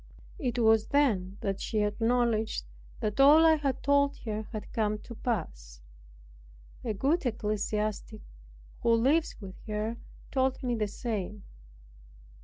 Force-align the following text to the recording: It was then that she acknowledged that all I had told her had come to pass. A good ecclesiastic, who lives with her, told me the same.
It 0.39 0.57
was 0.57 0.87
then 0.87 1.37
that 1.41 1.61
she 1.61 1.81
acknowledged 1.83 2.63
that 3.01 3.19
all 3.19 3.45
I 3.45 3.57
had 3.57 3.83
told 3.83 4.17
her 4.25 4.47
had 4.51 4.73
come 4.73 4.97
to 4.97 5.13
pass. 5.13 5.79
A 6.83 6.95
good 6.95 7.23
ecclesiastic, 7.27 8.21
who 8.81 8.95
lives 8.95 9.39
with 9.39 9.61
her, 9.67 9.97
told 10.31 10.63
me 10.63 10.73
the 10.73 10.87
same. 10.87 11.43